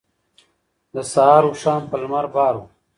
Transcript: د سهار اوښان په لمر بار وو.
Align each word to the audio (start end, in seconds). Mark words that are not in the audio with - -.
د 0.93 0.95
سهار 1.11 1.43
اوښان 1.49 1.81
په 1.91 1.95
لمر 2.01 2.25
بار 2.35 2.53
وو. 2.57 2.65